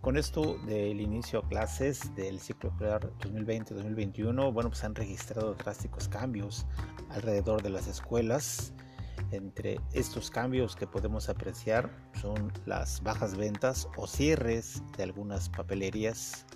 [0.00, 6.08] con esto del inicio a clases del ciclo escolar 2020-2021, bueno, pues han registrado drásticos
[6.08, 6.66] cambios
[7.10, 8.72] alrededor de las escuelas.
[9.30, 11.90] Entre estos cambios que podemos apreciar
[12.20, 16.46] son las bajas ventas o cierres de algunas papelerías.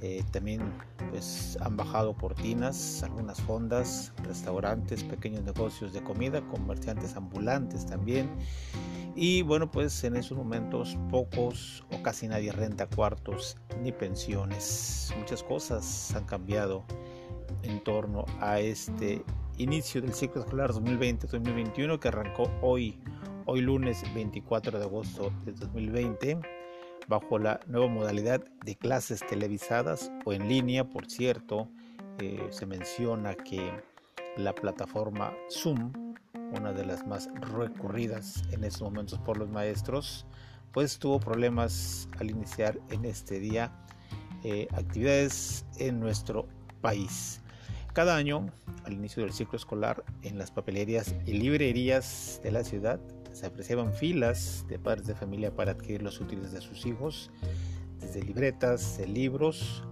[0.00, 0.72] Eh, también
[1.10, 8.30] pues han bajado cortinas, algunas fondas, restaurantes, pequeños negocios de comida, comerciantes ambulantes también
[9.20, 15.12] y bueno, pues en esos momentos pocos o casi nadie renta cuartos ni pensiones.
[15.18, 16.84] Muchas cosas han cambiado
[17.64, 19.24] en torno a este
[19.56, 22.96] inicio del ciclo escolar 2020-2021 que arrancó hoy,
[23.46, 26.38] hoy lunes 24 de agosto de 2020,
[27.08, 31.68] bajo la nueva modalidad de clases televisadas o en línea, por cierto.
[32.20, 33.72] Eh, se menciona que
[34.36, 36.07] la plataforma Zoom
[36.52, 40.26] una de las más recurridas en estos momentos por los maestros,
[40.72, 43.72] pues tuvo problemas al iniciar en este día
[44.44, 46.46] eh, actividades en nuestro
[46.80, 47.40] país.
[47.92, 48.52] Cada año,
[48.84, 53.00] al inicio del ciclo escolar, en las papelerías y librerías de la ciudad
[53.32, 57.30] se apreciaban filas de padres de familia para adquirir los útiles de sus hijos,
[58.00, 59.84] desde libretas, libros,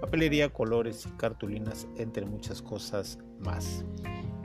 [0.00, 3.84] papelería, colores y cartulinas, entre muchas cosas más.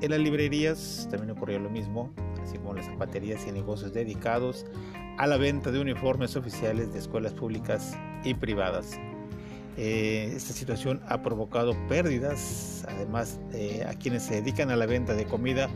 [0.02, 4.66] En las librerías también ocurrió lo mismo, así como las zapaterías y negocios dedicados
[5.18, 8.98] a la venta de uniformes oficiales de escuelas públicas y privadas.
[9.78, 13.40] Eh, esta situación ha provocado pérdidas, además
[13.88, 15.70] a quienes se dedican a la venta de comida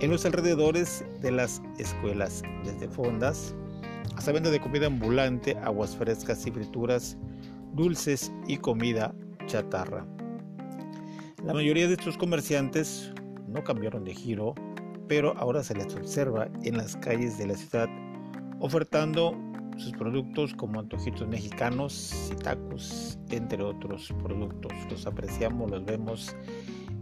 [0.00, 3.54] en los alrededores de las escuelas, desde fondas
[4.18, 7.16] hasta venta de comida ambulante, aguas frescas y frituras,
[7.74, 9.14] dulces y comida
[9.46, 10.04] chatarra.
[11.44, 13.12] La mayoría de estos comerciantes
[13.48, 14.54] no cambiaron de giro,
[15.08, 17.88] pero ahora se les observa en las calles de la ciudad
[18.60, 19.36] ofertando
[19.76, 24.72] sus productos como antojitos mexicanos y tacos, entre otros productos.
[24.90, 26.34] Los apreciamos, los vemos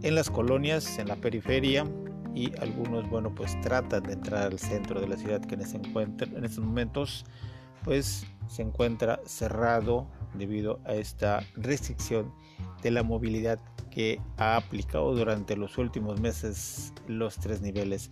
[0.03, 1.85] en las colonias, en la periferia
[2.35, 6.45] y algunos, bueno, pues tratan de entrar al centro de la ciudad que en, en
[6.45, 7.25] estos momentos
[7.83, 12.31] pues se encuentra cerrado debido a esta restricción
[12.83, 13.59] de la movilidad
[13.97, 18.11] que ha aplicado durante los últimos meses los tres niveles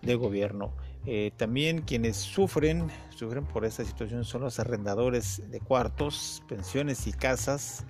[0.00, 0.72] de gobierno.
[1.04, 7.12] Eh, también quienes sufren, sufren por esta situación son los arrendadores de cuartos, pensiones y
[7.12, 7.84] casas,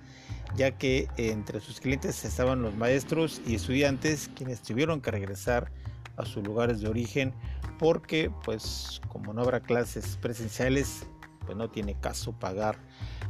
[0.55, 5.71] ya que entre sus clientes estaban los maestros y estudiantes quienes tuvieron que regresar
[6.15, 7.35] a sus lugares de origen
[7.77, 11.05] porque pues como no habrá clases presenciales
[11.45, 12.79] pues no tiene caso pagar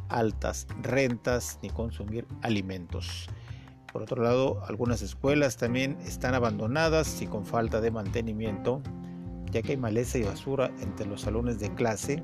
[0.08, 3.28] altas rentas ni consumir alimentos.
[3.98, 8.80] Por otro lado, algunas escuelas también están abandonadas y con falta de mantenimiento,
[9.50, 12.22] ya que hay maleza y basura entre los salones de clase,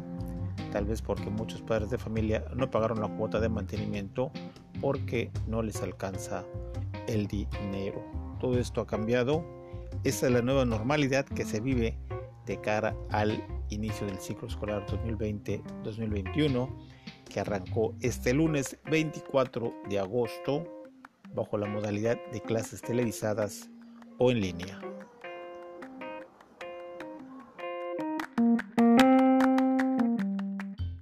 [0.72, 4.32] tal vez porque muchos padres de familia no pagaron la cuota de mantenimiento
[4.82, 6.44] porque no les alcanza
[7.08, 8.06] el dinero.
[8.40, 9.44] Todo esto ha cambiado.
[10.04, 11.98] Esta es la nueva normalidad que se vive
[12.46, 16.70] de cara al inicio del ciclo escolar 2020-2021
[17.28, 20.83] que arrancó este lunes 24 de agosto
[21.34, 23.70] bajo la modalidad de clases televisadas
[24.18, 24.93] o en línea.